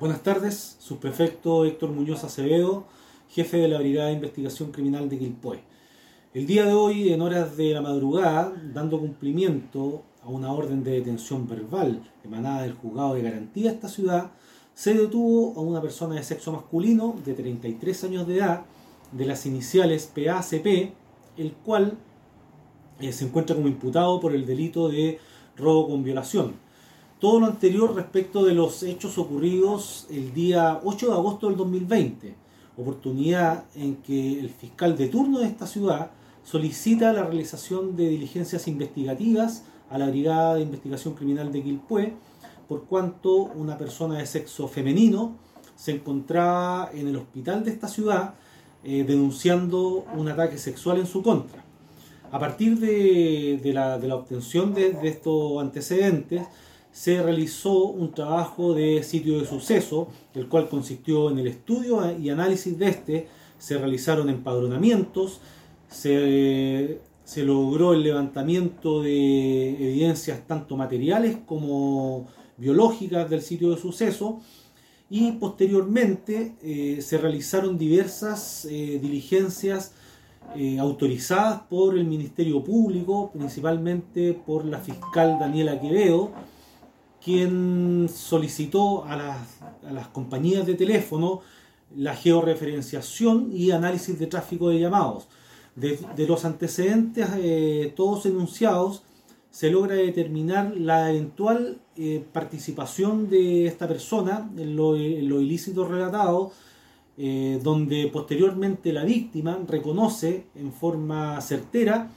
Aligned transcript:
Buenas 0.00 0.24
tardes, 0.24 0.76
subprefecto 0.80 1.64
Héctor 1.64 1.90
Muñoz 1.90 2.24
Acevedo, 2.24 2.84
jefe 3.28 3.58
de 3.58 3.68
la 3.68 3.78
Brigada 3.78 4.08
de 4.08 4.14
Investigación 4.14 4.72
Criminal 4.72 5.08
de 5.08 5.20
Quilpué. 5.20 5.60
El 6.34 6.46
día 6.46 6.64
de 6.64 6.72
hoy, 6.72 7.12
en 7.12 7.22
horas 7.22 7.56
de 7.56 7.72
la 7.72 7.80
madrugada, 7.80 8.52
dando 8.72 8.98
cumplimiento 8.98 10.02
a 10.24 10.30
una 10.30 10.52
orden 10.52 10.82
de 10.82 10.90
detención 10.90 11.46
verbal 11.46 12.02
emanada 12.24 12.62
del 12.62 12.74
juzgado 12.74 13.14
de 13.14 13.22
garantía 13.22 13.70
de 13.70 13.76
esta 13.76 13.88
ciudad, 13.88 14.32
se 14.74 14.94
detuvo 14.94 15.56
a 15.56 15.60
una 15.60 15.80
persona 15.80 16.16
de 16.16 16.24
sexo 16.24 16.50
masculino 16.50 17.14
de 17.24 17.34
33 17.34 18.02
años 18.02 18.26
de 18.26 18.38
edad, 18.38 18.62
de 19.12 19.26
las 19.26 19.46
iniciales 19.46 20.10
PACP, 20.12 20.92
el 21.36 21.52
cual 21.64 21.96
eh, 22.98 23.12
se 23.12 23.26
encuentra 23.26 23.54
como 23.54 23.68
imputado 23.68 24.18
por 24.18 24.34
el 24.34 24.44
delito 24.44 24.88
de 24.88 25.20
robo 25.56 25.88
con 25.88 26.02
violación 26.02 26.64
todo 27.24 27.40
lo 27.40 27.46
anterior 27.46 27.94
respecto 27.94 28.44
de 28.44 28.52
los 28.52 28.82
hechos 28.82 29.16
ocurridos 29.16 30.06
el 30.10 30.34
día 30.34 30.82
8 30.84 31.06
de 31.06 31.12
agosto 31.14 31.46
del 31.48 31.56
2020, 31.56 32.34
oportunidad 32.76 33.64
en 33.74 33.96
que 33.96 34.38
el 34.38 34.50
fiscal 34.50 34.94
de 34.94 35.08
turno 35.08 35.38
de 35.38 35.46
esta 35.46 35.66
ciudad 35.66 36.10
solicita 36.42 37.14
la 37.14 37.22
realización 37.22 37.96
de 37.96 38.10
diligencias 38.10 38.68
investigativas 38.68 39.64
a 39.88 39.96
la 39.96 40.08
Brigada 40.08 40.56
de 40.56 40.64
Investigación 40.64 41.14
Criminal 41.14 41.50
de 41.50 41.62
Quilpué, 41.62 42.12
por 42.68 42.84
cuanto 42.84 43.34
una 43.36 43.78
persona 43.78 44.18
de 44.18 44.26
sexo 44.26 44.68
femenino 44.68 45.34
se 45.76 45.92
encontraba 45.92 46.90
en 46.92 47.08
el 47.08 47.16
hospital 47.16 47.64
de 47.64 47.70
esta 47.70 47.88
ciudad 47.88 48.34
eh, 48.82 49.02
denunciando 49.02 50.04
un 50.14 50.28
ataque 50.28 50.58
sexual 50.58 50.98
en 50.98 51.06
su 51.06 51.22
contra. 51.22 51.64
A 52.30 52.38
partir 52.38 52.78
de, 52.78 53.72
la, 53.72 53.96
obtención 54.14 54.74
de 54.74 55.08
estos 55.08 55.62
antecedentes, 55.62 56.42
se 56.94 57.20
realizó 57.20 57.86
un 57.86 58.12
trabajo 58.12 58.72
de 58.72 59.02
sitio 59.02 59.40
de 59.40 59.46
suceso, 59.46 60.06
el 60.32 60.48
cual 60.48 60.68
consistió 60.68 61.28
en 61.28 61.40
el 61.40 61.48
estudio 61.48 62.16
y 62.16 62.30
análisis 62.30 62.78
de 62.78 62.88
este, 62.88 63.28
se 63.58 63.76
realizaron 63.76 64.28
empadronamientos, 64.30 65.40
se, 65.88 67.00
logró 67.38 67.94
el 67.94 68.04
levantamiento 68.04 69.02
de 69.02 69.70
evidencias 69.70 70.46
tanto 70.46 70.76
materiales 70.76 71.36
como 71.44 72.28
biológicas 72.58 73.28
del 73.28 73.42
sitio 73.42 73.70
de 73.70 73.76
suceso. 73.76 74.40
Y 75.10 75.32
posteriormente 75.32 76.54
eh, 76.62 77.02
se 77.02 77.18
realizaron 77.18 77.76
diversas 77.76 78.66
eh, 78.66 79.00
diligencias 79.02 79.94
eh, 80.54 80.78
autorizadas 80.78 81.62
por 81.62 81.98
el 81.98 82.04
Ministerio 82.04 82.62
Público, 82.62 83.32
principalmente 83.32 84.32
por 84.32 84.64
la 84.64 84.78
fiscal 84.78 85.38
Daniela 85.40 85.80
Quevedo, 85.80 86.30
quien 87.24 88.08
solicitó 88.12 89.04
a 89.06 89.16
las, 89.16 90.08
compañías 90.08 90.66
de 90.66 90.74
teléfono 90.74 91.40
la 91.96 92.14
georreferenciación 92.14 93.50
y 93.52 93.70
análisis 93.70 94.18
de 94.18 94.26
tráfico 94.26 94.68
de 94.68 94.80
llamados. 94.80 95.26
De, 95.74 95.98
los 96.28 96.44
antecedentes 96.44 97.28
eh, 97.36 97.92
todos 97.96 98.26
enunciados, 98.26 99.02
se 99.50 99.70
logra 99.70 99.94
determinar 99.94 100.76
la 100.76 101.10
eventual 101.10 101.78
eh, 101.96 102.24
participación 102.32 103.30
de 103.30 103.66
esta 103.66 103.86
persona 103.86 104.50
en 104.56 104.76
lo, 104.76 104.96
ilícito 104.96 105.86
relatado, 105.86 106.52
eh, 107.16 107.60
donde 107.62 108.10
posteriormente 108.12 108.92
la 108.92 109.04
víctima 109.04 109.60
reconoce 109.66 110.46
en 110.56 110.72
forma 110.72 111.40
certera 111.40 112.10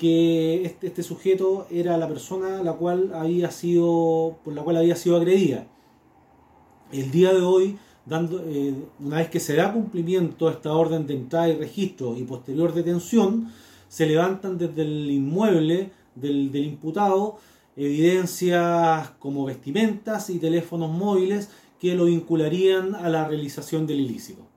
que 0.00 0.64
este, 0.64 0.86
este, 0.86 1.02
sujeto 1.02 1.66
era 1.70 1.98
la 1.98 2.08
persona 2.08 2.62
la 2.62 2.72
cual 2.72 3.12
había 3.14 3.50
sido, 3.50 4.38
por 4.42 4.54
la 4.54 4.62
cual 4.62 4.78
había 4.78 4.96
sido 4.96 5.16
agredida. 5.18 5.66
El 6.90 7.10
día 7.10 7.34
de 7.34 7.42
hoy, 7.42 7.76
dando, 8.06 8.42
eh, 8.46 8.74
una 8.98 9.18
vez 9.18 9.28
que 9.28 9.40
se 9.40 9.56
da 9.56 9.74
cumplimiento 9.74 10.48
a 10.48 10.52
esta 10.52 10.72
orden 10.72 11.06
de 11.06 11.12
entrada 11.12 11.50
y 11.50 11.56
registro 11.58 12.16
y 12.16 12.22
posterior 12.22 12.72
detención, 12.72 13.52
se 13.88 14.06
levantan 14.06 14.56
desde 14.56 14.80
el 14.80 15.10
inmueble 15.10 15.90
del, 16.14 16.50
del 16.50 16.64
imputado 16.64 17.36
evidencias 17.76 19.10
como 19.18 19.44
vestimentas 19.44 20.30
y 20.30 20.38
teléfonos 20.38 20.90
móviles 20.90 21.50
que 21.78 21.94
lo 21.94 22.06
vincularían 22.06 22.94
a 22.94 23.10
la 23.10 23.28
realización 23.28 23.86
del 23.86 24.00
ilícito. 24.00 24.49